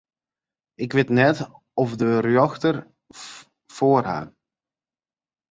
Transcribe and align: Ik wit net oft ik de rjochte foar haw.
Ik 0.83 0.91
wit 0.95 1.09
net 1.17 1.39
oft 1.81 1.91
ik 1.93 1.97
de 1.99 2.19
rjochte 2.27 2.71
foar 3.75 4.05
haw. 4.11 4.27